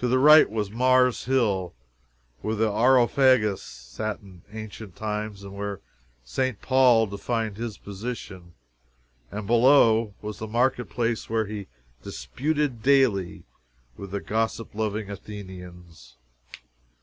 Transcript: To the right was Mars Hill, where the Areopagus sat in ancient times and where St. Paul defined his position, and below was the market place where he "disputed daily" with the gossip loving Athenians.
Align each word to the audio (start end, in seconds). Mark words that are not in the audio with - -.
To 0.00 0.06
the 0.06 0.18
right 0.18 0.50
was 0.50 0.70
Mars 0.70 1.24
Hill, 1.24 1.72
where 2.42 2.54
the 2.54 2.70
Areopagus 2.70 3.62
sat 3.62 4.20
in 4.20 4.42
ancient 4.52 4.96
times 4.96 5.44
and 5.44 5.54
where 5.56 5.80
St. 6.26 6.60
Paul 6.60 7.06
defined 7.06 7.56
his 7.56 7.78
position, 7.78 8.52
and 9.32 9.46
below 9.46 10.12
was 10.20 10.40
the 10.40 10.46
market 10.46 10.90
place 10.90 11.30
where 11.30 11.46
he 11.46 11.68
"disputed 12.02 12.82
daily" 12.82 13.44
with 13.96 14.10
the 14.10 14.20
gossip 14.20 14.74
loving 14.74 15.08
Athenians. 15.08 16.16